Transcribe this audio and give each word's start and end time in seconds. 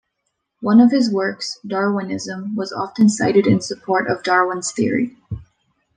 One 0.61 0.79
of 0.79 0.89
his 0.89 1.11
works, 1.13 1.59
"Darwinism", 1.63 2.55
was 2.55 2.73
often 2.73 3.07
cited 3.07 3.45
in 3.45 3.61
support 3.61 4.09
of 4.09 4.23
Darwin's 4.23 4.71
theory. 4.71 5.15